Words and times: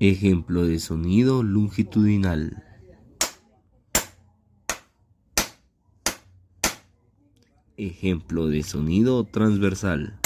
Ejemplo 0.00 0.64
de 0.64 0.80
sonido 0.80 1.44
longitudinal. 1.44 2.64
Ejemplo 7.76 8.48
de 8.48 8.64
sonido 8.64 9.24
transversal. 9.24 10.18